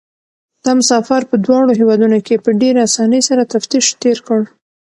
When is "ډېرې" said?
2.61-2.79